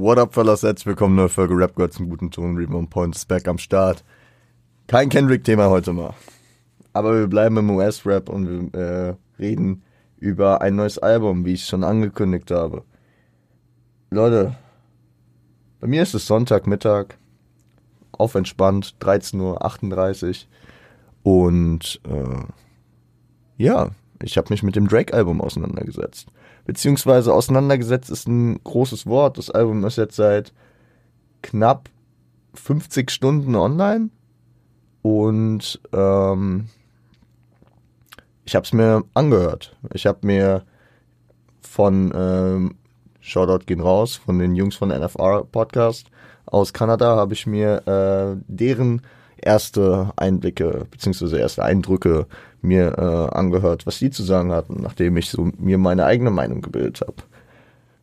[0.00, 0.62] What up, fellas?
[0.62, 2.56] Herzlich willkommen, neue Folge Rap Girls zum guten Ton.
[2.56, 4.04] Remote Point ist back am Start.
[4.86, 6.14] Kein Kendrick-Thema heute mal.
[6.92, 9.82] Aber wir bleiben im US-Rap und wir äh, reden
[10.18, 12.84] über ein neues Album, wie ich schon angekündigt habe.
[14.10, 14.54] Leute,
[15.80, 17.16] bei mir ist es Sonntagmittag,
[18.12, 20.46] auf entspannt, 13.38
[21.24, 21.32] Uhr.
[21.40, 22.44] Und äh,
[23.56, 23.90] ja,
[24.22, 26.28] ich habe mich mit dem Drake-Album auseinandergesetzt.
[26.68, 29.38] Beziehungsweise auseinandergesetzt ist ein großes Wort.
[29.38, 30.52] Das Album ist jetzt seit
[31.40, 31.88] knapp
[32.52, 34.10] 50 Stunden online.
[35.00, 36.68] Und ähm,
[38.44, 39.78] ich habe es mir angehört.
[39.94, 40.64] Ich habe mir
[41.62, 42.74] von ähm,
[43.20, 46.10] Shoutout gehen raus von den Jungs von NFR Podcast
[46.44, 49.00] aus Kanada habe ich mir äh, deren
[49.42, 52.26] erste Einblicke beziehungsweise erste Eindrücke
[52.60, 56.60] mir äh, angehört, was die zu sagen hatten, nachdem ich so mir meine eigene Meinung
[56.60, 57.22] gebildet habe.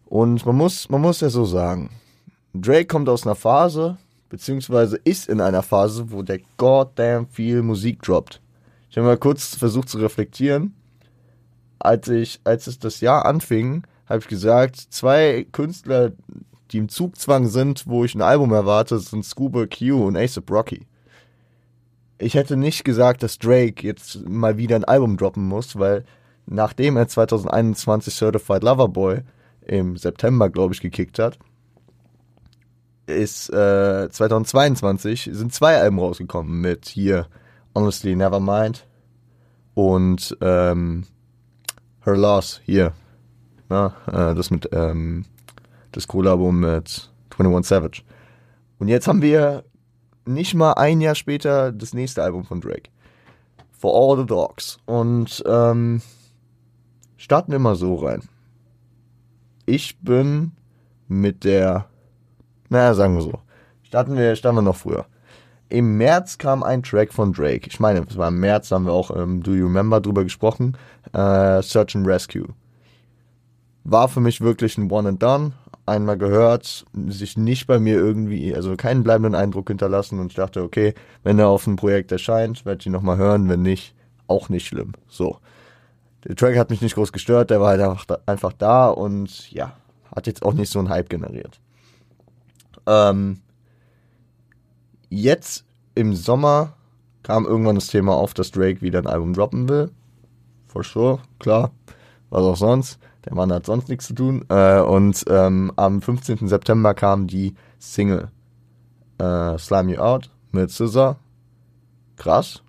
[0.05, 1.89] Und man muss, man muss ja so sagen,
[2.53, 3.97] Drake kommt aus einer Phase,
[4.29, 8.41] beziehungsweise ist in einer Phase, wo der goddamn viel Musik droppt.
[8.89, 10.73] Ich habe mal kurz versucht zu reflektieren.
[11.79, 16.13] Als ich, als es das Jahr anfing, habe ich gesagt, zwei Künstler,
[16.71, 20.85] die im Zugzwang sind, wo ich ein Album erwarte, sind Scuba Q und ASAP Rocky
[22.17, 26.05] ich hätte nicht gesagt, dass Drake jetzt mal wieder ein Album droppen muss, weil
[26.45, 29.21] nachdem er 2021 Certified Lover Boy
[29.61, 31.37] im September, glaube ich, gekickt hat,
[33.07, 37.27] ist äh, 2022 sind zwei Alben rausgekommen mit hier
[37.75, 38.87] Honestly Nevermind
[39.73, 41.03] und ähm,
[42.03, 42.93] Her Loss hier.
[43.69, 45.25] Na, äh, das mit ähm,
[45.91, 48.01] das Collabo mit 21 Savage.
[48.79, 49.63] Und jetzt haben wir
[50.25, 52.89] nicht mal ein Jahr später das nächste Album von Drake.
[53.71, 54.77] For All the Dogs.
[54.85, 56.01] Und ähm,
[57.17, 58.21] starten wir mal so rein.
[59.65, 60.51] Ich bin
[61.07, 61.85] mit der,
[62.69, 63.39] naja, sagen wir so.
[63.83, 65.05] Starten wir, starten wir noch früher.
[65.69, 67.67] Im März kam ein Track von Drake.
[67.67, 70.77] Ich meine, es war im März, haben wir auch im Do You Remember drüber gesprochen.
[71.13, 72.47] Äh, Search and Rescue.
[73.85, 75.53] War für mich wirklich ein One and Done
[75.85, 80.63] einmal gehört, sich nicht bei mir irgendwie, also keinen bleibenden Eindruck hinterlassen und ich dachte,
[80.63, 83.93] okay, wenn er auf ein Projekt erscheint, werde ich ihn nochmal hören, wenn nicht,
[84.27, 84.93] auch nicht schlimm.
[85.07, 85.37] So.
[86.23, 89.51] Der Track hat mich nicht groß gestört, der war halt einfach da, einfach da und
[89.51, 89.77] ja,
[90.15, 91.59] hat jetzt auch nicht so einen Hype generiert.
[92.87, 93.41] Ähm,
[95.09, 95.63] jetzt
[95.93, 96.73] im Sommer
[97.21, 99.91] kam irgendwann das Thema auf, dass Drake wieder ein Album droppen will.
[100.67, 101.71] For sure, klar.
[102.31, 102.99] Was auch sonst.
[103.25, 104.45] Der Mann hat sonst nichts zu tun.
[104.49, 106.47] Äh, und ähm, am 15.
[106.47, 108.29] September kam die Single
[109.17, 111.17] äh, Slime You Out mit Scissor.
[112.17, 112.61] Krass.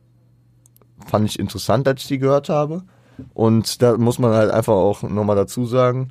[1.06, 2.82] Fand ich interessant, als ich die gehört habe.
[3.34, 6.10] Und da muss man halt einfach auch nochmal dazu sagen,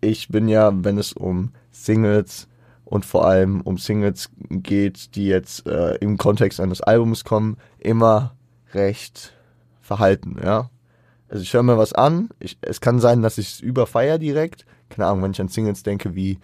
[0.00, 2.48] ich bin ja, wenn es um Singles
[2.84, 8.34] und vor allem um Singles geht, die jetzt äh, im Kontext eines Albums kommen, immer
[8.72, 9.32] recht
[9.80, 10.68] verhalten, ja.
[11.34, 12.28] Also ich höre mir was an.
[12.38, 14.64] Ich, es kann sein, dass ich es überfeier direkt.
[14.88, 16.38] Keine Ahnung, wenn ich an Singles denke wie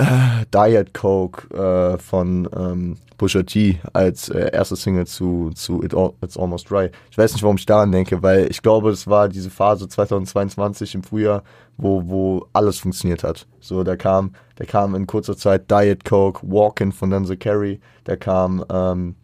[0.00, 5.94] äh, Diet Coke äh, von ähm, Pusha T als äh, erste Single zu, zu It
[5.94, 6.90] All, It's Almost Dry.
[7.12, 10.96] Ich weiß nicht, warum ich daran denke, weil ich glaube, es war diese Phase 2022
[10.96, 11.44] im Frühjahr,
[11.76, 13.46] wo, wo alles funktioniert hat.
[13.60, 18.16] So, da kam, da kam in kurzer Zeit Diet Coke, Walkin' von Denzel Carey, da
[18.16, 19.14] kam ähm,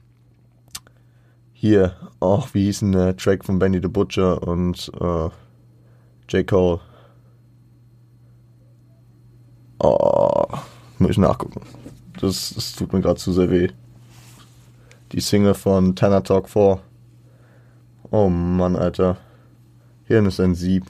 [1.61, 5.29] hier, auch wie hieß denn der Track von Benny the Butcher und äh,
[6.31, 6.47] J.
[6.47, 6.81] Cole.
[9.79, 10.47] Oh,
[10.99, 11.61] muss ich nachgucken.
[12.19, 13.69] Das, das tut mir gerade zu sehr weh.
[15.13, 16.81] Die Single von Tanner Talk 4.
[18.11, 19.19] Oh Mann, Alter.
[20.05, 20.87] Hirn ist ein Sieb.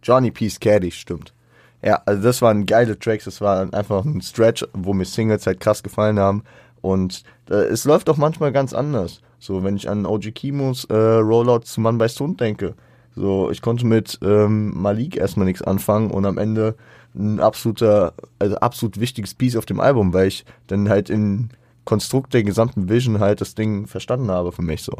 [0.00, 1.34] Johnny Peace Caddy, stimmt.
[1.82, 5.58] Ja, also das waren geile Tracks, das war einfach ein Stretch, wo mir Singles halt
[5.58, 6.44] krass gefallen haben.
[6.86, 9.20] Und äh, es läuft auch manchmal ganz anders.
[9.40, 12.74] So, wenn ich an OG Kimos äh, Rollout zu Mann bei Stone denke.
[13.16, 16.76] So, ich konnte mit ähm, Malik erstmal nichts anfangen und am Ende
[17.16, 21.48] ein absoluter, also absolut wichtiges Piece auf dem Album, weil ich dann halt im
[21.84, 24.92] Konstrukt der gesamten Vision halt das Ding verstanden habe für mich so.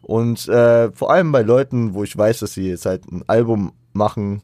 [0.00, 3.72] Und äh, vor allem bei Leuten, wo ich weiß, dass sie jetzt halt ein Album
[3.92, 4.40] machen,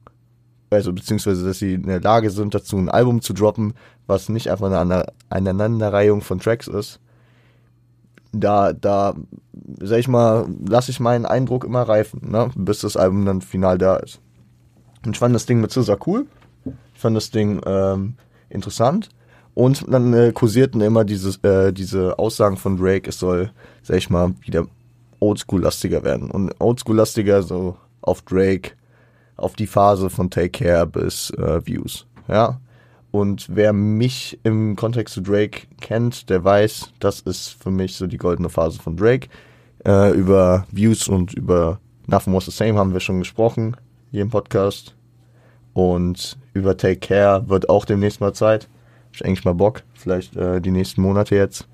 [0.75, 3.75] also beziehungsweise dass sie in der Lage sind, dazu ein Album zu droppen,
[4.07, 7.01] was nicht einfach eine Aneinanderreihung von Tracks ist,
[8.33, 9.15] da, da,
[9.81, 12.51] sag ich mal, lasse ich meinen Eindruck immer reifen, ne?
[12.57, 14.21] bis das Album dann final da ist.
[15.05, 16.27] Und ich fand das Ding mit Scissor cool.
[16.95, 18.15] Ich fand das Ding ähm,
[18.49, 19.11] interessant.
[19.55, 24.11] Und dann äh, kursierten immer dieses, äh, diese Aussagen von Drake, es soll, sag ich
[24.11, 24.67] mal, wieder
[25.21, 26.31] oldschool-lastiger werden.
[26.31, 28.73] Und oldschool-lastiger so auf Drake,
[29.37, 32.07] auf die Phase von Take Care bis äh, Views.
[32.29, 32.61] Ja.
[33.11, 38.07] Und wer mich im Kontext zu Drake kennt, der weiß, das ist für mich so
[38.07, 39.29] die goldene Phase von Drake.
[39.87, 43.77] Äh, über Views und über Nothing Was the Same haben wir schon gesprochen
[44.11, 44.95] hier im Podcast.
[45.75, 48.69] Und über Take Care wird auch demnächst mal Zeit.
[49.13, 51.69] Ich eigentlich mal Bock, vielleicht äh, die nächsten Monate jetzt,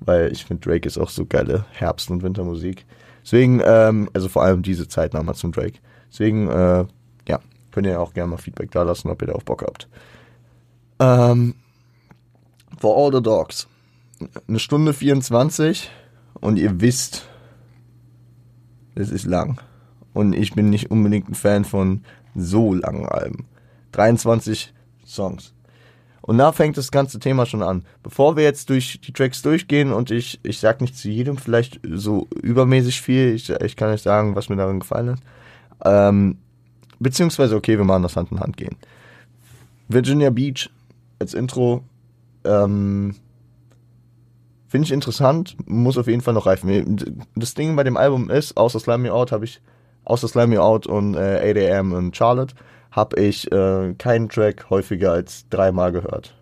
[0.00, 2.86] weil ich finde Drake ist auch so geile Herbst- und Wintermusik.
[3.22, 5.78] Deswegen, ähm, also vor allem diese Zeit nochmal zum Drake.
[6.10, 6.84] Deswegen, äh,
[7.76, 9.86] könnt ihr auch gerne mal Feedback da lassen, ob ihr da auch Bock habt.
[10.98, 11.54] Ähm,
[12.78, 13.68] For All the Dogs.
[14.48, 15.90] Eine Stunde 24
[16.40, 17.28] und ihr wisst,
[18.94, 19.60] es ist lang.
[20.14, 22.02] Und ich bin nicht unbedingt ein Fan von
[22.34, 23.44] so langen Alben.
[23.92, 24.72] 23
[25.04, 25.52] Songs.
[26.22, 27.84] Und da fängt das ganze Thema schon an.
[28.02, 31.78] Bevor wir jetzt durch die Tracks durchgehen und ich, ich sag nicht zu jedem vielleicht
[31.92, 35.20] so übermäßig viel, ich, ich kann nicht sagen, was mir darin gefallen hat.
[35.84, 36.38] Ähm,
[36.98, 38.76] beziehungsweise, okay, wir machen das Hand in Hand gehen.
[39.88, 40.70] Virginia Beach
[41.18, 41.84] als Intro
[42.44, 43.14] ähm,
[44.68, 47.24] finde ich interessant, muss auf jeden Fall noch reifen.
[47.34, 49.60] Das Ding bei dem Album ist, außer Slime Me Out habe ich,
[50.04, 52.54] außer Slime Me Out und äh, 8am und Charlotte,
[52.90, 56.34] habe ich äh, keinen Track häufiger als dreimal gehört.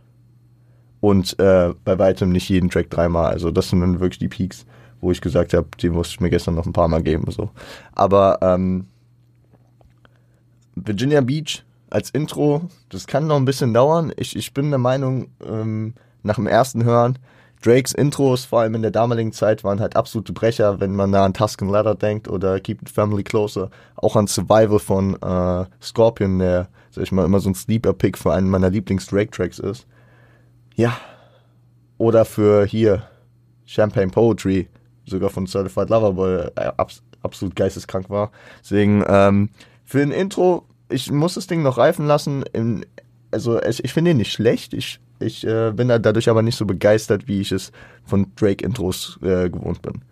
[1.01, 3.31] Und äh, bei weitem nicht jeden Track dreimal.
[3.31, 4.65] Also das sind dann wirklich die Peaks,
[5.01, 7.31] wo ich gesagt habe, die musste ich mir gestern noch ein paar Mal geben.
[7.31, 7.51] So.
[7.93, 8.87] Aber ähm,
[10.75, 14.13] Virginia Beach als Intro, das kann noch ein bisschen dauern.
[14.17, 17.19] Ich, ich bin der Meinung, ähm, nach dem ersten Hören,
[17.63, 21.25] Drakes Intros, vor allem in der damaligen Zeit, waren halt absolute Brecher, wenn man da
[21.25, 26.39] an Tusken Ladder denkt oder Keep the Family Closer, auch an Survival von äh, Scorpion,
[26.41, 29.87] der, sag ich mal, immer so ein Sleeper-Pick für einen meiner Lieblings-Drake-Tracks ist.
[30.75, 30.95] Ja.
[31.97, 33.05] Oder für hier
[33.65, 34.69] Champagne Poetry,
[35.07, 38.31] sogar von Certified Lover Boy, äh, abs absolut geisteskrank war.
[38.63, 39.49] Deswegen, ähm,
[39.85, 42.45] für ein Intro, ich muss das Ding noch reifen lassen.
[42.53, 42.87] In,
[43.31, 44.75] also ich, ich finde ihn nicht schlecht.
[44.75, 47.73] Ich, ich äh, bin dadurch aber nicht so begeistert, wie ich es
[48.05, 50.03] von Drake-Intros äh, gewohnt bin.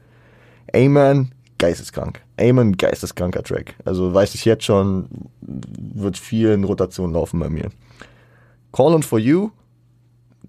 [0.75, 2.23] Amen, geisteskrank.
[2.41, 3.75] Amen, geisteskranker Track.
[3.85, 5.09] Also weiß ich jetzt schon,
[5.41, 7.71] wird viel in Rotation laufen bei mir.
[8.73, 9.51] Callin' for You,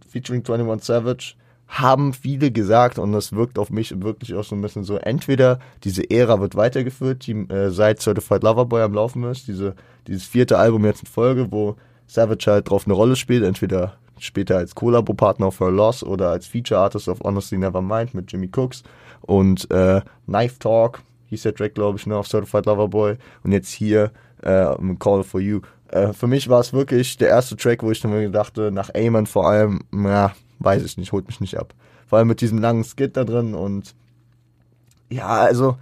[0.08, 1.36] featuring 21 Savage,
[1.74, 5.60] haben viele gesagt und das wirkt auf mich wirklich auch so ein bisschen so, entweder
[5.84, 9.76] diese Ära wird weitergeführt, die äh, seit Certified Lover Boy am Laufen ist, diese,
[10.08, 11.76] dieses vierte Album jetzt in Folge, wo
[12.06, 16.46] Savage halt drauf eine Rolle spielt, entweder später als Kollabo-Partner auf Her Loss oder als
[16.46, 18.84] Feature Artist auf Honestly Nevermind mit Jimmy Cooks
[19.22, 23.52] und äh, Knife Talk hieß der Track, glaube ich, ne, auf Certified Lover Boy und
[23.52, 24.12] jetzt hier
[24.44, 25.62] äh, Call for You.
[25.88, 28.92] Äh, für mich war es wirklich der erste Track, wo ich dann mir dachte, nach
[28.94, 31.74] Amen vor allem, na, weiß ich nicht, holt mich nicht ab.
[32.08, 33.96] Vor allem mit diesem langen Skit da drin und
[35.10, 35.78] ja, also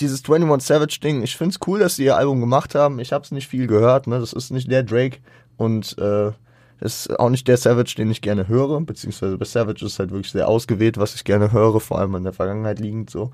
[0.00, 2.98] dieses 21 Savage Ding, ich find's cool, dass sie ihr Album gemacht haben.
[2.98, 4.18] Ich hab's nicht viel gehört, ne?
[4.18, 5.18] Das ist nicht der Drake
[5.56, 6.32] und äh,
[6.80, 10.32] ist auch nicht der Savage, den ich gerne höre, beziehungsweise bei Savage ist halt wirklich
[10.32, 13.32] sehr ausgewählt, was ich gerne höre, vor allem in der Vergangenheit liegend so.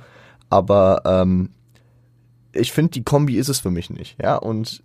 [0.50, 1.50] Aber ähm,
[2.54, 4.36] ich finde, die Kombi ist es für mich nicht, ja.
[4.36, 4.82] Und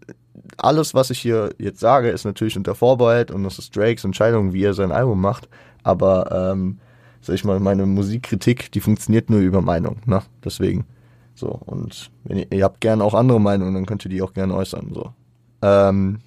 [0.57, 4.53] alles, was ich hier jetzt sage, ist natürlich unter Vorbehalt und das ist Drakes Entscheidung,
[4.53, 5.47] wie er sein Album macht.
[5.83, 6.79] Aber, ähm,
[7.21, 10.21] sag ich mal, meine Musikkritik, die funktioniert nur über Meinung, ne?
[10.43, 10.85] Deswegen.
[11.35, 14.53] So, und ihr, ihr habt gerne auch andere Meinungen, dann könnt ihr die auch gerne
[14.55, 15.13] äußern, so.
[15.61, 16.19] Ähm,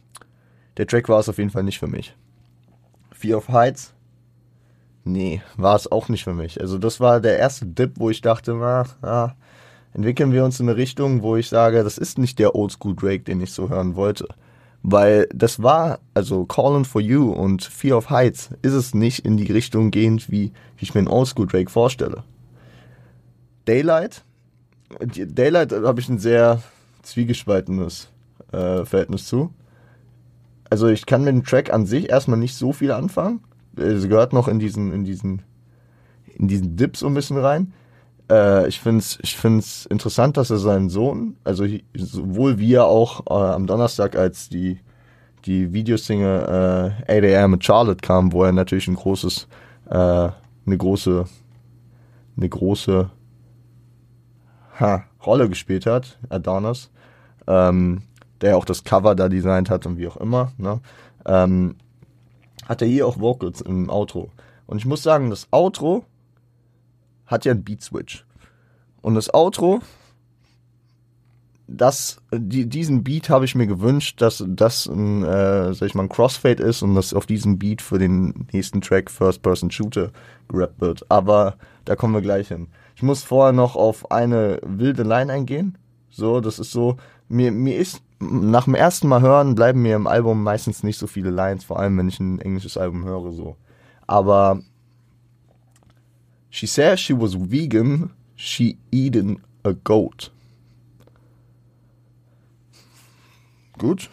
[0.76, 2.16] der Track war es auf jeden Fall nicht für mich.
[3.12, 3.92] Fear of Heights?
[5.04, 6.60] Nee, war es auch nicht für mich.
[6.60, 9.34] Also das war der erste Dip, wo ich dachte, na, na,
[9.94, 13.24] entwickeln wir uns in eine Richtung, wo ich sage, das ist nicht der Oldschool Drake,
[13.24, 14.26] den ich so hören wollte.
[14.82, 19.36] Weil das war, also Calling for You und Fear of Heights ist es nicht in
[19.36, 22.24] die Richtung gehend, wie, ich mir einen Oldschool Drake vorstelle.
[23.66, 24.24] Daylight?
[25.00, 26.62] Daylight habe ich ein sehr
[27.02, 28.08] zwiegespaltenes
[28.50, 29.52] äh, Verhältnis zu.
[30.68, 33.40] Also ich kann mit dem Track an sich erstmal nicht so viel anfangen.
[33.76, 35.42] Es gehört noch in diesen, in diesen,
[36.34, 37.72] in diesen Dip so ein bisschen rein.
[38.30, 41.64] Äh, ich finde es ich find's interessant, dass er seinen Sohn, also
[41.94, 44.80] sowohl wie er auch äh, am Donnerstag, als die,
[45.44, 49.48] die Videosingle äh, 8am mit Charlotte kam, wo er natürlich ein großes,
[49.90, 51.24] äh, eine große,
[52.36, 53.10] eine große
[54.78, 56.90] ha, Rolle gespielt hat, Adonis,
[57.46, 58.02] ähm,
[58.40, 60.80] der auch das Cover da designt hat und wie auch immer, ne,
[61.26, 61.76] ähm,
[62.66, 64.30] hat er hier auch Vocals im Outro.
[64.66, 66.04] Und ich muss sagen, das Outro
[67.32, 68.24] hat ja einen Beat Switch.
[69.00, 69.80] Und das Outro,
[71.66, 76.04] das, die, diesen Beat habe ich mir gewünscht, dass das ein, äh, sag ich mal,
[76.04, 80.10] ein Crossfade ist und dass auf diesem Beat für den nächsten Track First Person Shooter
[80.48, 81.10] gerappt wird.
[81.10, 82.68] Aber da kommen wir gleich hin.
[82.94, 85.78] Ich muss vorher noch auf eine wilde Line eingehen.
[86.10, 86.96] So, das ist so,
[87.28, 91.08] mir, mir ist nach dem ersten Mal hören bleiben mir im Album meistens nicht so
[91.08, 93.56] viele Lines, vor allem wenn ich ein englisches Album höre so.
[94.06, 94.60] Aber
[96.52, 100.30] She says she was vegan, she eaten a goat.
[103.78, 104.10] Gut.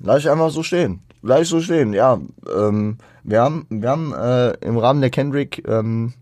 [0.00, 1.00] Lass ich einfach so stehen.
[1.22, 2.20] Lass ich so stehen, ja.
[2.52, 6.12] Ähm, wir haben, wir haben äh, im Rahmen der Kendrick ähm,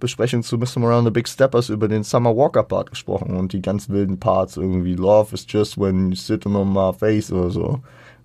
[0.00, 0.78] Besprechung zu Mr.
[0.78, 4.56] Around the Big Steppers über den Summer Walker Part gesprochen und die ganz wilden Parts
[4.56, 7.78] irgendwie Love is just when you sit on my face oder so.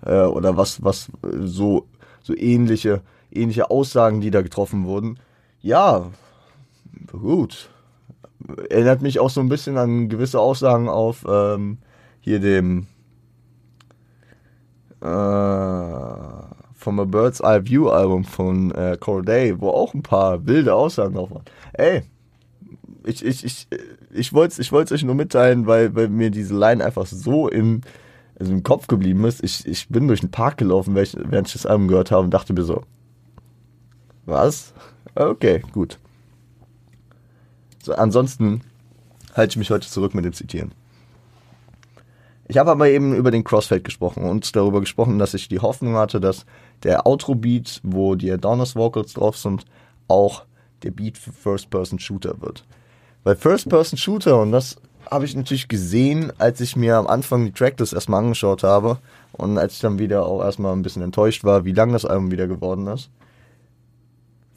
[0.03, 1.11] Äh, oder was, was
[1.43, 1.85] so,
[2.23, 5.19] so ähnliche, ähnliche Aussagen, die da getroffen wurden.
[5.67, 6.11] Ja,
[7.11, 7.69] gut.
[8.69, 11.79] Erinnert mich auch so ein bisschen an gewisse Aussagen auf ähm,
[12.21, 12.87] hier dem
[15.01, 15.07] äh,
[16.73, 21.15] vom A Bird's Eye View Album von äh, Corday, wo auch ein paar wilde Aussagen
[21.15, 21.43] drauf waren.
[21.73, 22.03] Ey,
[23.03, 23.67] ich, ich, ich,
[24.13, 27.81] ich wollte es euch nur mitteilen, weil, weil mir diese Line einfach so in,
[28.39, 29.43] also im Kopf geblieben ist.
[29.43, 32.53] Ich, ich bin durch den Park gelaufen, während ich das Album gehört habe und dachte
[32.53, 32.83] mir so,
[34.25, 34.73] was?
[35.17, 35.97] Okay, gut.
[37.81, 38.61] So, ansonsten
[39.33, 40.73] halte ich mich heute zurück mit dem Zitieren.
[42.47, 45.95] Ich habe aber eben über den Crossfade gesprochen und darüber gesprochen, dass ich die Hoffnung
[45.95, 46.45] hatte, dass
[46.83, 49.65] der Outro-Beat, wo die Adonis-Vocals drauf sind,
[50.07, 50.45] auch
[50.83, 52.63] der Beat für First-Person-Shooter wird.
[53.23, 54.77] Weil First-Person-Shooter, und das
[55.09, 58.99] habe ich natürlich gesehen, als ich mir am Anfang die Tracklist erstmal angeschaut habe
[59.31, 62.29] und als ich dann wieder auch erstmal ein bisschen enttäuscht war, wie lang das Album
[62.29, 63.09] wieder geworden ist.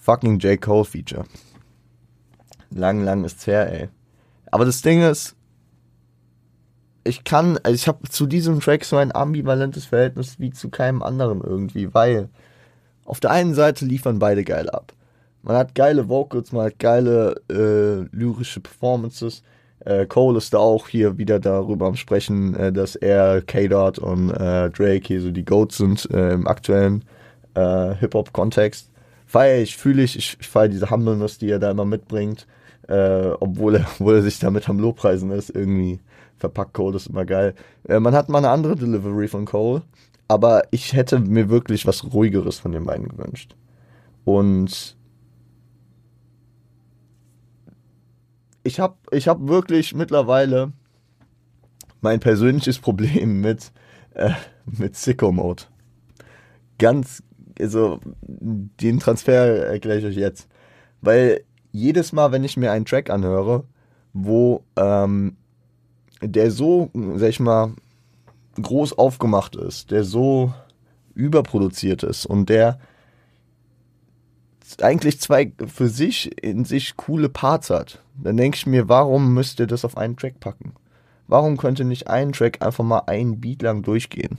[0.01, 0.61] Fucking J.
[0.61, 1.25] Cole Feature.
[2.71, 3.89] Lang, lang ist's her, ey.
[4.51, 5.37] Aber das Ding ist,
[7.05, 11.03] ich kann, also ich habe zu diesem Track so ein ambivalentes Verhältnis wie zu keinem
[11.03, 12.29] anderen irgendwie, weil
[13.05, 14.93] auf der einen Seite liefern beide geil ab.
[15.43, 19.43] Man hat geile Vocals, man hat geile äh, lyrische Performances.
[19.81, 24.31] Äh, Cole ist da auch hier wieder darüber am Sprechen, äh, dass er, K-Dot und
[24.31, 27.05] äh, Drake hier so die Goats sind äh, im aktuellen
[27.55, 28.90] äh, Hip-Hop-Kontext.
[29.31, 32.49] Feier ich, fühle ich, ich, ich feiere diese Humbleness, die er da immer mitbringt,
[32.89, 36.01] äh, obwohl, er, obwohl er sich damit am Lobpreisen ist, irgendwie
[36.37, 37.55] verpackt Cole ist immer geil.
[37.89, 39.83] Äh, man hat mal eine andere Delivery von Cole,
[40.27, 43.55] aber ich hätte mir wirklich was ruhigeres von den beiden gewünscht.
[44.25, 44.97] Und
[48.65, 50.73] ich habe ich hab wirklich mittlerweile
[52.01, 53.71] mein persönliches Problem mit,
[54.15, 54.33] äh,
[54.67, 55.63] mit Sicko Mode.
[56.79, 57.23] Ganz,
[57.61, 58.01] also
[58.31, 60.49] den Transfer erkläre ich euch jetzt.
[61.01, 63.65] Weil jedes Mal, wenn ich mir einen Track anhöre,
[64.13, 65.37] wo ähm,
[66.23, 67.73] der so, sag ich mal,
[68.61, 70.53] groß aufgemacht ist, der so
[71.15, 72.79] überproduziert ist und der
[74.81, 79.59] eigentlich zwei für sich in sich coole Parts hat, dann denke ich mir, warum müsst
[79.61, 80.75] ihr das auf einen Track packen?
[81.27, 84.39] Warum könnte nicht ein Track einfach mal ein Beat lang durchgehen?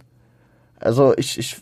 [0.80, 1.62] Also ich, ich,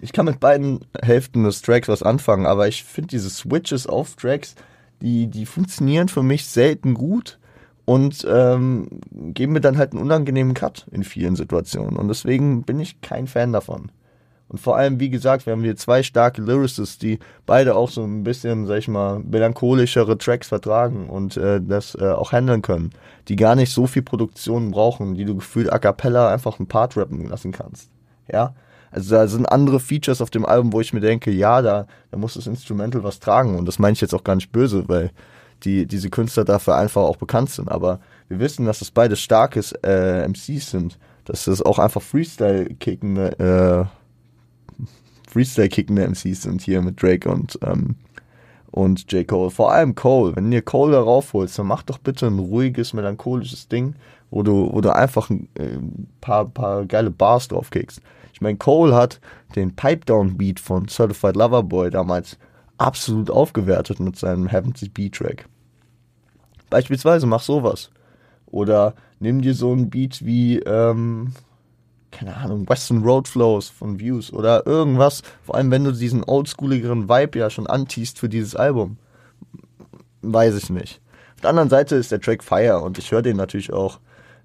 [0.00, 4.16] ich kann mit beiden Hälften des Tracks was anfangen, aber ich finde diese Switches auf
[4.16, 4.54] Tracks,
[5.00, 7.38] die, die funktionieren für mich selten gut
[7.84, 11.96] und ähm, geben mir dann halt einen unangenehmen Cut in vielen Situationen.
[11.96, 13.90] Und deswegen bin ich kein Fan davon.
[14.48, 18.04] Und vor allem, wie gesagt, wir haben hier zwei starke Lyricists, die beide auch so
[18.04, 22.90] ein bisschen, sag ich mal, melancholischere Tracks vertragen und äh, das äh, auch handeln können,
[23.28, 26.96] die gar nicht so viel Produktion brauchen, die du gefühlt a cappella einfach ein Part
[26.96, 27.90] rappen lassen kannst.
[28.32, 28.54] Ja,
[28.96, 32.16] also da sind andere Features auf dem Album, wo ich mir denke, ja, da, da
[32.16, 35.10] muss das Instrumental was tragen und das meine ich jetzt auch gar nicht böse, weil
[35.64, 37.70] die diese Künstler dafür einfach auch bekannt sind.
[37.70, 43.38] Aber wir wissen, dass es beide starkes äh, MCs sind, dass es auch einfach Freestyle-kickende
[43.38, 47.96] äh, Freestyle-kickende MCs sind hier mit Drake und ähm,
[48.70, 49.26] und J.
[49.26, 49.50] Cole.
[49.50, 50.36] Vor allem Cole.
[50.36, 53.94] Wenn ihr Cole da raufholst, dann mach doch bitte ein ruhiges, melancholisches Ding,
[54.30, 55.78] wo du, wo du einfach ein äh,
[56.20, 58.02] paar, paar geile Bars draufkickst.
[58.36, 59.18] Ich meine, Cole hat
[59.54, 62.36] den Pipe-Down-Beat von Certified Lover Boy damals
[62.76, 65.48] absolut aufgewertet mit seinem Heavenly Beat-Track.
[66.68, 67.88] Beispielsweise mach sowas.
[68.44, 71.32] Oder nimm dir so ein Beat wie, ähm,
[72.10, 75.22] keine Ahnung, Western Road Flows von Views oder irgendwas.
[75.42, 78.98] Vor allem, wenn du diesen oldschooligeren Vibe ja schon antiest für dieses Album.
[80.20, 81.00] Weiß ich nicht.
[81.36, 83.98] Auf der anderen Seite ist der Track Fire und ich höre den natürlich auch,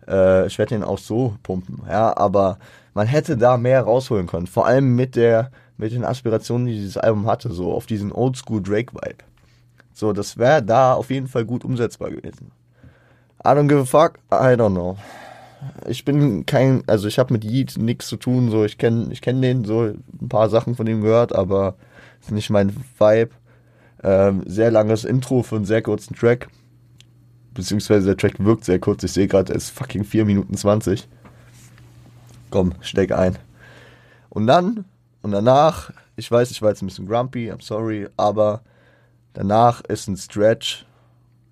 [0.07, 2.57] äh, ich werde den auch so pumpen, ja, aber
[2.93, 4.47] man hätte da mehr rausholen können.
[4.47, 8.61] Vor allem mit der, mit den Aspirationen, die dieses Album hatte, so auf diesen Oldschool
[8.61, 9.23] Drake-Vibe.
[9.93, 12.51] So, das wäre da auf jeden Fall gut umsetzbar gewesen.
[13.43, 14.97] I don't give a fuck, I don't know.
[15.87, 19.21] Ich bin kein, also ich habe mit Yeet nichts zu tun, so ich kenne ich
[19.21, 21.75] kenn den, so ein paar Sachen von ihm gehört, aber
[22.19, 23.31] ist nicht mein Vibe.
[24.03, 26.49] Ähm, sehr langes Intro für einen sehr kurzen Track.
[27.53, 29.03] Beziehungsweise der Track wirkt sehr kurz.
[29.03, 31.07] Ich sehe gerade, er ist fucking 4 Minuten 20.
[32.49, 33.37] Komm, steck ein.
[34.29, 34.85] Und dann,
[35.21, 38.61] und danach, ich weiß, ich war jetzt ein bisschen grumpy, I'm sorry, aber
[39.33, 40.85] danach ist ein Stretch.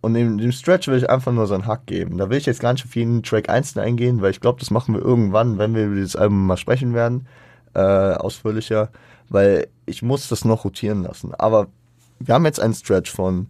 [0.02, 2.18] Und in dem Stretch will ich einfach nur so einen Hack geben.
[2.18, 4.72] Da will ich jetzt gar nicht auf jeden Track einzeln eingehen, weil ich glaube, das
[4.72, 7.28] machen wir irgendwann, wenn wir über dieses Album mal sprechen werden,
[7.74, 8.90] äh, ausführlicher,
[9.28, 11.34] weil ich muss das noch rotieren lassen.
[11.36, 11.68] Aber
[12.20, 13.48] wir haben jetzt einen Stretch von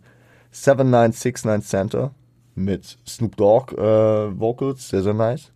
[0.51, 2.11] 7969 Center
[2.59, 5.51] mit Snoop Dogg äh, Vocals, sehr, sehr nice.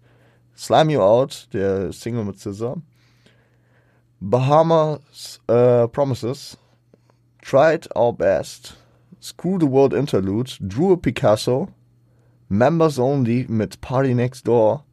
[0.55, 2.81] Slime You Out, der Single mit Scissor.
[4.19, 6.57] Bahamas äh, Promises.
[7.41, 8.77] Tried Our Best.
[9.21, 10.51] Screw the World Interlude.
[10.61, 11.67] Drew Picasso.
[12.47, 14.83] Members Only mit Party Next Door.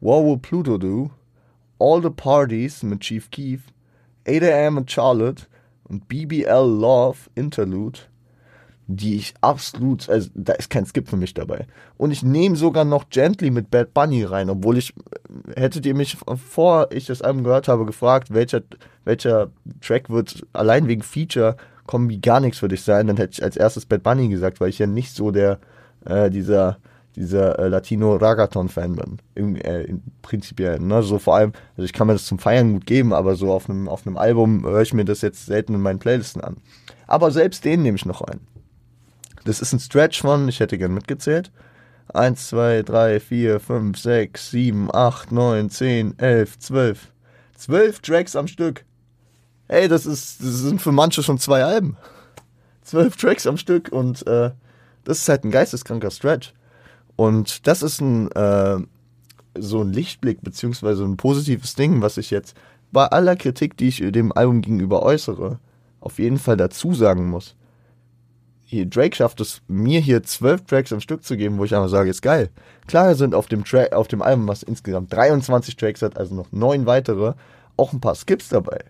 [0.00, 1.10] What Will Pluto Do?
[1.78, 3.72] All the Parties mit Chief Keef.
[4.26, 5.48] 8 AM mit Charlotte.
[5.84, 7.98] Und BBL Love Interlude
[8.86, 11.66] die ich absolut, also da ist kein Skip für mich dabei.
[11.96, 14.92] Und ich nehme sogar noch Gently mit Bad Bunny rein, obwohl ich,
[15.56, 18.62] hättet ihr mich, bevor ich das Album gehört habe, gefragt, welcher,
[19.04, 23.42] welcher Track wird allein wegen Feature Kombi gar nichts für dich sein, dann hätte ich
[23.42, 25.58] als erstes Bad Bunny gesagt, weil ich ja nicht so der,
[26.04, 26.78] äh, dieser,
[27.16, 29.18] dieser äh, Latino-Ragaton-Fan bin.
[29.34, 30.78] Im, äh, im prinzipiell.
[30.78, 31.02] Ne?
[31.02, 33.68] So vor allem, also ich kann mir das zum Feiern gut geben, aber so auf
[33.68, 36.56] einem auf einem Album höre ich mir das jetzt selten in meinen Playlisten an.
[37.06, 38.40] Aber selbst den nehme ich noch ein.
[39.44, 41.50] Das ist ein Stretch von, ich hätte gern mitgezählt.
[42.14, 47.12] 1, 2, 3, 4, 5, 6, 7, 8, 9, 10, 11, 12.
[47.56, 48.84] 12 Tracks am Stück.
[49.68, 51.96] Ey, das ist, das sind für manche schon zwei Alben.
[52.82, 54.50] 12 Tracks am Stück und äh,
[55.04, 56.52] das ist halt ein geisteskranker Stretch.
[57.16, 58.78] Und das ist ein äh,
[59.58, 62.56] so ein Lichtblick beziehungsweise ein positives Ding, was ich jetzt
[62.90, 65.58] bei aller Kritik, die ich dem Album gegenüber äußere,
[66.00, 67.54] auf jeden Fall dazu sagen muss
[68.72, 72.08] Drake schafft es, mir hier zwölf Tracks am Stück zu geben, wo ich einfach sage,
[72.08, 72.48] ist geil.
[72.86, 76.50] Klar sind auf dem Track, auf dem Album, was insgesamt 23 Tracks hat, also noch
[76.52, 77.34] neun weitere,
[77.76, 78.84] auch ein paar Skips dabei.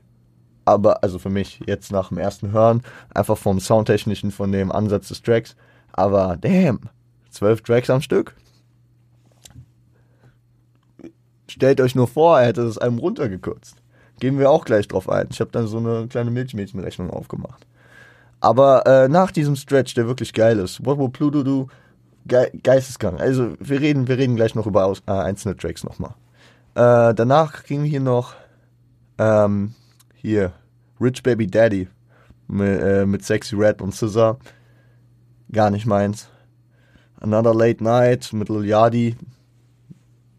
[0.64, 5.08] Aber, also für mich, jetzt nach dem ersten Hören, einfach vom Soundtechnischen, von dem Ansatz
[5.08, 5.56] des Tracks,
[5.92, 6.80] aber damn,
[7.30, 8.36] zwölf Tracks am Stück.
[11.48, 13.76] Stellt euch nur vor, er hätte das Album runtergekürzt.
[14.20, 15.26] Gehen wir auch gleich drauf ein.
[15.30, 17.66] Ich habe dann so eine kleine Milchmädchenrechnung aufgemacht.
[18.42, 21.68] Aber äh, nach diesem Stretch, der wirklich geil ist, What Will Pluto Do?
[22.26, 23.20] Ge Geisteskrank.
[23.20, 26.14] Also wir reden, wir reden gleich noch über aus, äh, einzelne Tracks nochmal.
[26.74, 28.34] Äh, danach ging hier noch
[29.18, 29.74] ähm,
[30.14, 30.52] hier
[31.00, 31.88] Rich Baby Daddy
[32.48, 34.38] mit, äh, mit Sexy Red und Scissor.
[35.52, 36.28] Gar nicht meins.
[37.20, 39.14] Another Late Night mit Lil Yachty.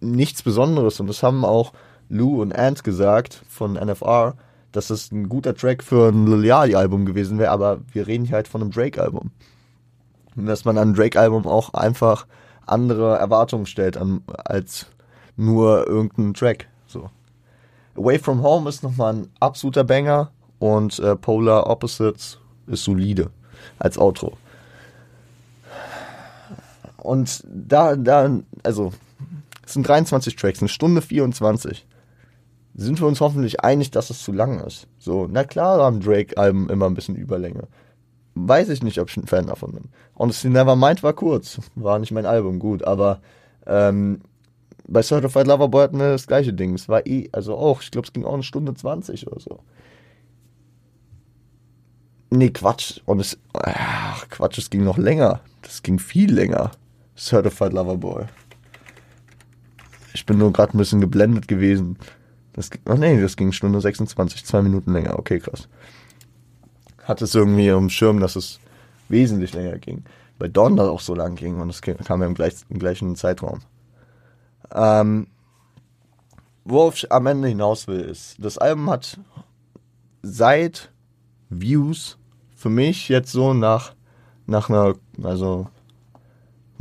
[0.02, 1.72] Nichts Besonderes und das haben auch
[2.10, 4.36] Lou und Ant gesagt von NFR
[4.74, 8.36] dass es ein guter Track für ein Lil album gewesen wäre, aber wir reden hier
[8.36, 9.32] halt von einem Drake-Album.
[10.36, 12.26] Und dass man an ein Drake-Album auch einfach
[12.66, 14.88] andere Erwartungen stellt an, als
[15.38, 16.68] nur irgendeinen Track.
[16.88, 17.10] So.
[17.96, 23.30] Away from Home ist nochmal ein absoluter Banger und äh, Polar Opposites ist solide
[23.80, 24.38] als Outro.
[26.98, 28.94] Und da, da, also,
[29.66, 31.86] es sind 23 Tracks, eine Stunde 24
[32.76, 34.88] sind wir uns hoffentlich einig, dass es zu lang ist.
[34.98, 37.68] So, na klar haben Drake-Alben immer ein bisschen Überlänge.
[38.36, 39.84] Weiß ich nicht, ob ich ein Fan davon bin.
[40.18, 41.60] Honestly Nevermind war kurz.
[41.76, 42.84] War nicht mein Album, gut.
[42.84, 43.22] Aber
[43.68, 44.22] ähm,
[44.88, 46.74] bei Certified Lover Boy hatten wir das gleiche Ding.
[46.74, 49.60] Es war eh, also auch, ich glaube, es ging auch eine Stunde 20 oder so.
[52.32, 53.02] Nee, Quatsch.
[53.06, 55.42] Und es, ach, Quatsch, es ging noch länger.
[55.62, 56.72] Das ging viel länger.
[57.16, 58.26] Certified Lover Boy.
[60.16, 61.98] Ich bin nur gerade ein bisschen geblendet gewesen.
[62.54, 65.18] Das, ach nee, das ging Stunde 26, zwei Minuten länger.
[65.18, 65.68] Okay, krass.
[67.04, 68.60] Hat es irgendwie im Schirm, dass es
[69.10, 70.04] wesentlich länger ging.
[70.40, 73.16] Bei Dawn das auch so lang ging und es kam ja im, gleich, im gleichen
[73.16, 73.62] Zeitraum.
[74.74, 75.28] Ähm,
[76.64, 79.20] worauf ich am Ende hinaus will, ist, das Album hat
[80.22, 80.92] seit
[81.50, 82.18] Views
[82.56, 83.94] für mich jetzt so nach,
[84.46, 85.68] nach einer, also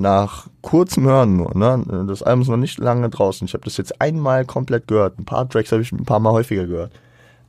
[0.02, 2.04] nach kurzem Hören nur, ne?
[2.06, 3.46] Das Album ist noch nicht lange draußen.
[3.46, 5.18] Ich habe das jetzt einmal komplett gehört.
[5.18, 6.92] Ein paar Tracks habe ich ein paar Mal häufiger gehört.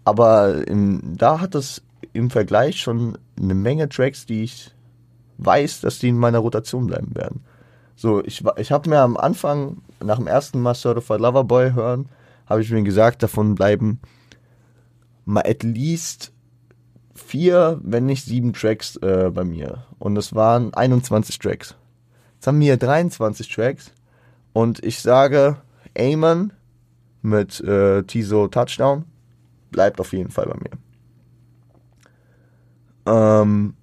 [0.05, 1.81] Aber im, da hat es
[2.13, 4.71] im Vergleich schon eine Menge Tracks, die ich
[5.39, 7.43] weiß, dass die in meiner Rotation bleiben werden.
[7.95, 12.07] So, ich, ich habe mir am Anfang, nach dem ersten Mal Certified Lover Boy hören,
[12.45, 13.99] habe ich mir gesagt, davon bleiben
[15.25, 16.33] mal at least
[17.15, 19.85] vier, wenn nicht sieben Tracks äh, bei mir.
[19.97, 21.75] Und es waren 21 Tracks.
[22.43, 23.93] Jetzt haben wir 23 Tracks
[24.51, 25.61] und ich sage,
[25.97, 26.51] Amon
[27.21, 29.05] mit äh, Tiso Touchdown
[29.71, 30.71] bleibt auf jeden Fall bei mir.
[33.05, 33.75] Ähm,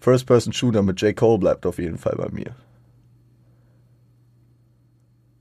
[0.00, 1.16] First Person Shooter mit J.
[1.16, 2.54] Cole bleibt auf jeden Fall bei mir.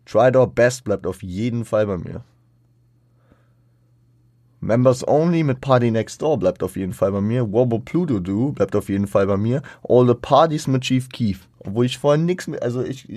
[0.06, 2.24] Try Our Best bleibt auf jeden Fall bei mir.
[4.62, 7.52] Members Only mit Party Next Door bleibt auf jeden Fall bei mir.
[7.52, 9.62] Wobble Pluto Do bleibt auf jeden Fall bei mir.
[9.84, 11.51] All the Parties mit Chief Keef.
[11.66, 13.08] Obwohl ich vorhin nichts mehr, also ich,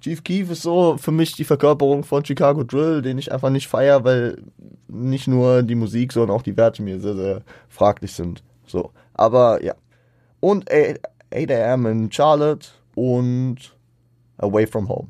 [0.00, 3.68] Chief Keef ist so für mich die Verkörperung von Chicago Drill, den ich einfach nicht
[3.68, 4.42] feiere, weil
[4.88, 8.42] nicht nur die Musik, sondern auch die Werte mir sehr, sehr fraglich sind.
[8.66, 8.92] So.
[9.14, 9.74] Aber ja.
[10.40, 13.74] Und 8am in Charlotte und
[14.38, 15.08] Away from Home.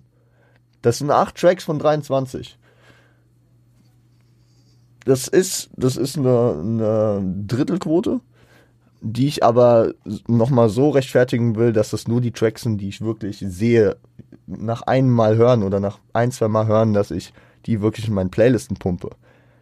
[0.82, 2.56] Das sind acht Tracks von 23
[5.06, 8.20] das ist, das ist eine, eine Drittelquote,
[9.12, 9.92] die ich aber
[10.26, 13.96] nochmal so rechtfertigen will, dass das nur die Tracks sind, die ich wirklich sehe,
[14.46, 17.32] nach einem Mal hören oder nach ein, zwei Mal hören, dass ich
[17.66, 19.10] die wirklich in meinen Playlisten pumpe.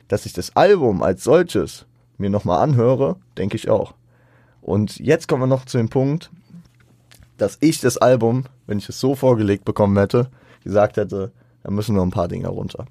[0.09, 3.95] Dass ich das Album als solches mir nochmal anhöre, denke ich auch.
[4.63, 6.31] Und jetzt kommen wir noch zu dem Punkt,
[7.37, 10.29] dass ich das Album, wenn ich es so vorgelegt bekommen hätte,
[10.63, 12.87] gesagt hätte, da müssen noch ein paar Dinge runter.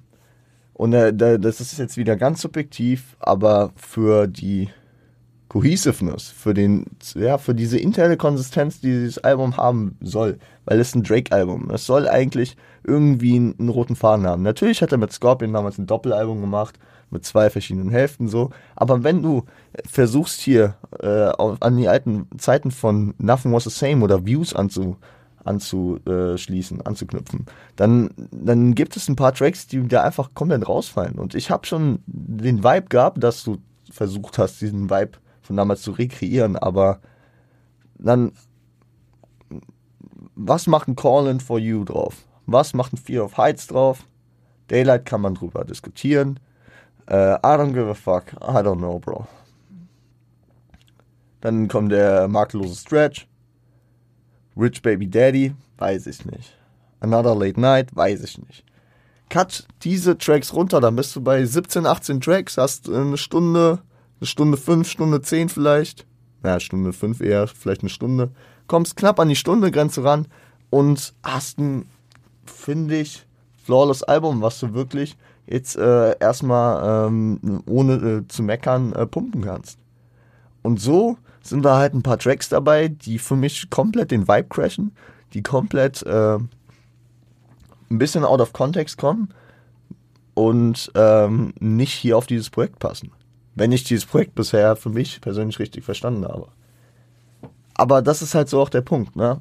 [0.72, 4.68] Und äh, das ist jetzt wieder ganz subjektiv, aber für die
[5.54, 10.96] Cohesiveness, für den, ja, für diese interne Konsistenz, die dieses Album haben soll, weil es
[10.96, 11.70] ein Drake-Album.
[11.70, 14.42] Es soll eigentlich irgendwie einen, einen, roten Faden haben.
[14.42, 18.50] Natürlich hat er mit Scorpion damals ein Doppelalbum gemacht, mit zwei verschiedenen Hälften so.
[18.74, 19.44] Aber wenn du
[19.86, 24.96] versuchst hier äh, an die alten Zeiten von Nothing Was the Same oder Views anzu,
[25.44, 31.14] anzuschließen, anzuknüpfen, dann, dann gibt es ein paar Tracks, die da einfach komplett rausfallen.
[31.14, 35.82] Und ich habe schon den Vibe gehabt, dass du versucht hast, diesen Vibe von damals
[35.82, 37.00] zu rekreieren, aber
[37.98, 38.32] dann,
[40.34, 42.26] was macht ein Call-In for You drauf?
[42.46, 44.04] Was macht ein Fear of Heights drauf?
[44.68, 46.40] Daylight kann man drüber diskutieren.
[47.08, 48.32] Uh, I don't give a fuck.
[48.40, 49.26] I don't know, bro.
[51.42, 53.28] Dann kommt der makellose Stretch.
[54.56, 56.56] Rich Baby Daddy, weiß ich nicht.
[57.00, 58.64] Another Late Night, weiß ich nicht.
[59.28, 63.80] Cut diese Tracks runter, dann bist du bei 17, 18 Tracks, hast eine Stunde,
[64.20, 66.06] eine Stunde 5, Stunde 10 vielleicht.
[66.44, 68.30] Ja, Stunde 5 eher, vielleicht eine Stunde.
[68.66, 70.26] Kommst knapp an die Stunde-Grenze ran
[70.70, 71.86] und hast ein,
[72.44, 73.26] finde ich,
[73.64, 79.42] flawless Album, was du wirklich jetzt äh, erstmal ähm, ohne äh, zu meckern äh, pumpen
[79.42, 79.78] kannst.
[80.62, 84.48] Und so sind da halt ein paar Tracks dabei, die für mich komplett den Vibe
[84.48, 84.92] crashen,
[85.34, 89.28] die komplett äh, ein bisschen out of context kommen
[90.32, 93.10] und ähm, nicht hier auf dieses Projekt passen.
[93.54, 96.48] Wenn ich dieses Projekt bisher für mich persönlich richtig verstanden habe.
[97.74, 99.16] Aber das ist halt so auch der Punkt.
[99.16, 99.40] Ne?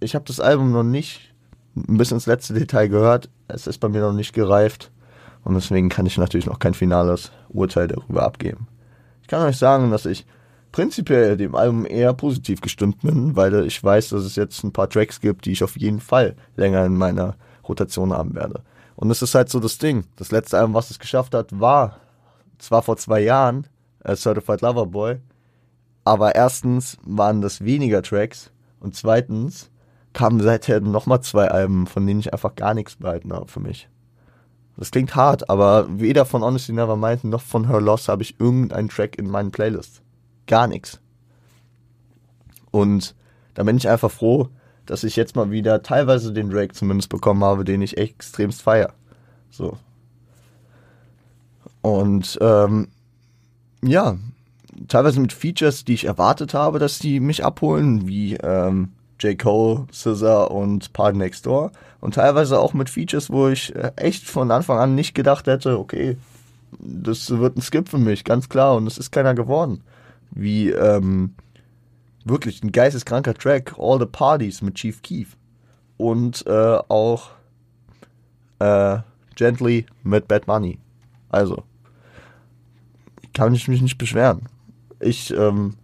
[0.00, 1.34] Ich habe das Album noch nicht
[1.74, 3.28] bis ins letzte Detail gehört.
[3.48, 4.90] Es ist bei mir noch nicht gereift.
[5.44, 8.68] Und deswegen kann ich natürlich noch kein finales Urteil darüber abgeben.
[9.22, 10.26] Ich kann euch sagen, dass ich
[10.72, 14.88] prinzipiell dem Album eher positiv gestimmt bin, weil ich weiß, dass es jetzt ein paar
[14.88, 17.36] Tracks gibt, die ich auf jeden Fall länger in meiner
[17.68, 18.62] Rotation haben werde.
[18.96, 20.04] Und das ist halt so das Ding.
[20.16, 21.96] Das letzte Album, was es geschafft hat, war
[22.60, 23.66] zwar vor zwei Jahren
[24.04, 25.18] äh, Certified Lover Boy,
[26.04, 29.70] aber erstens waren das weniger Tracks und zweitens
[30.12, 33.88] kamen seither nochmal zwei Alben, von denen ich einfach gar nichts behalten habe für mich.
[34.76, 38.88] Das klingt hart, aber weder von Honestly Nevermind noch von Her Loss habe ich irgendeinen
[38.88, 40.02] Track in meinen Playlists
[40.46, 41.00] gar nichts.
[42.70, 43.14] Und
[43.54, 44.48] da bin ich einfach froh,
[44.86, 48.94] dass ich jetzt mal wieder teilweise den Drake zumindest bekommen habe, den ich extremst feier.
[49.50, 49.76] So.
[51.82, 52.88] Und ähm,
[53.82, 54.16] ja,
[54.88, 59.38] teilweise mit Features, die ich erwartet habe, dass die mich abholen, wie ähm, J.
[59.38, 61.72] Cole, Scissor und Party Next Door.
[62.00, 65.78] Und teilweise auch mit Features, wo ich äh, echt von Anfang an nicht gedacht hätte,
[65.78, 66.16] okay,
[66.78, 68.76] das wird ein Skip für mich, ganz klar.
[68.76, 69.82] Und es ist keiner geworden
[70.30, 71.34] wie ähm,
[72.24, 75.36] wirklich ein geisteskranker Track, All the Parties mit Chief Keef.
[75.96, 77.30] Und äh, auch
[78.58, 78.98] äh,
[79.34, 80.78] Gently mit Bad Money.
[81.28, 81.64] Also,
[83.32, 84.42] kann ich mich nicht beschweren.
[85.00, 85.74] Ich, ähm,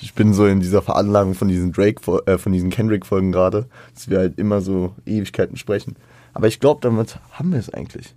[0.00, 4.08] ich bin so in dieser Veranlagung von diesen Drake, äh, von diesen Kendrick-Folgen gerade, dass
[4.08, 5.96] wir halt immer so Ewigkeiten sprechen.
[6.32, 8.14] Aber ich glaube, damit haben wir es eigentlich.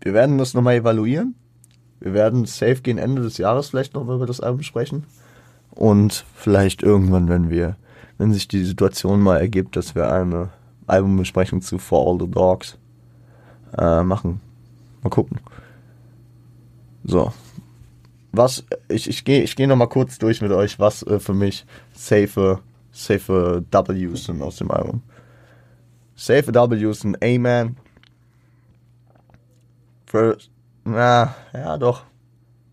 [0.00, 1.34] Wir werden das nochmal evaluieren.
[1.98, 5.04] Wir werden safe gehen Ende des Jahres vielleicht nochmal über das Album sprechen.
[5.70, 7.76] Und vielleicht irgendwann, wenn wir,
[8.16, 10.48] wenn sich die Situation mal ergibt, dass wir eine
[10.86, 12.78] Albumbesprechung zu For All the Dogs
[13.76, 14.40] äh, machen.
[15.02, 15.40] Mal gucken.
[17.04, 17.32] So.
[18.32, 21.66] Was, ich, ich gehe ich geh nochmal kurz durch mit euch, was äh, für mich
[21.92, 22.60] safe,
[22.92, 25.02] safe Ws sind aus dem Album.
[26.14, 27.76] Safe Ws sind A-Man,
[30.10, 30.50] First,
[30.84, 32.02] na, ja, doch.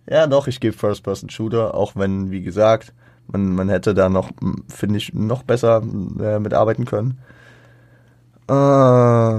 [0.10, 2.94] Ja, doch, ich gebe First-Person-Shooter, auch wenn, wie gesagt,
[3.28, 4.32] man, man hätte da noch,
[4.70, 5.84] finde ich, noch besser
[6.20, 7.20] äh, mitarbeiten können.
[8.50, 9.36] Uh,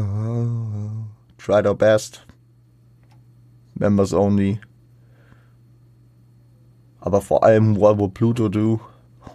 [1.48, 2.26] Tried Our Best.
[3.74, 4.60] Members Only.
[7.00, 8.80] Aber vor allem What Will Pluto Do?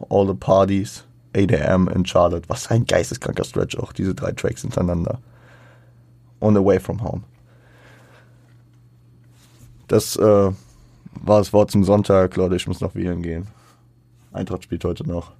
[0.10, 1.06] All the Parties.
[1.34, 2.48] 8am in Charlotte.
[2.50, 5.18] Was ein geisteskranker Stretch auch, diese drei Tracks hintereinander.
[6.40, 7.24] On Away From Home.
[9.88, 12.58] Das äh, war das Wort zum Sonntag, Leute.
[12.58, 13.48] Ich muss noch wählen gehen.
[14.32, 15.32] Eintracht spielt heute noch.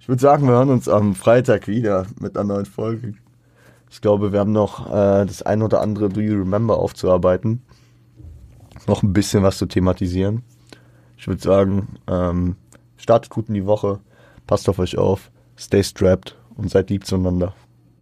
[0.00, 3.14] Ich würde sagen, wir hören uns am Freitag wieder mit einer neuen Folge.
[3.94, 7.62] Ich glaube, wir haben noch äh, das ein oder andere Do You Remember aufzuarbeiten.
[8.88, 10.42] Noch ein bisschen was zu thematisieren.
[11.16, 12.56] Ich würde sagen, ähm,
[12.96, 14.00] startet gut in die Woche,
[14.48, 17.54] passt auf euch auf, stay strapped und seid lieb zueinander.